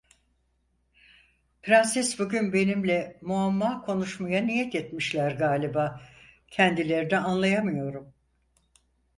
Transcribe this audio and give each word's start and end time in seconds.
Prenses 1.61 2.19
bugün 2.19 2.53
benimle 2.53 3.19
muamma 3.21 3.81
konuşmaya 3.81 4.41
niyet 4.41 4.75
etmişler 4.75 5.31
galiba, 5.31 6.01
kendilerini 6.47 7.17
anlayamıyorum. 7.17 8.13